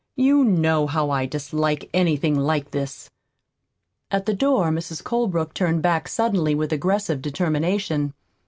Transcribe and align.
You 0.15 0.43
KNOW 0.43 0.87
how 0.87 1.09
I 1.11 1.27
dislike 1.27 1.87
anything 1.93 2.33
like 2.35 2.71
this." 2.71 3.11
At 4.09 4.25
the 4.25 4.33
door 4.33 4.71
Mrs. 4.71 5.03
Colebrook 5.03 5.53
turned 5.53 5.83
back 5.83 6.07
suddenly 6.07 6.55
with 6.55 6.73
aggressive 6.73 7.21
determination. 7.21 8.15